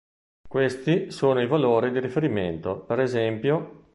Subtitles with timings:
[0.49, 3.79] Questi sono i valori di riferimento per es.